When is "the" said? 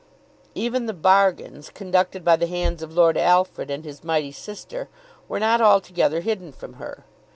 0.87-0.95, 2.35-2.47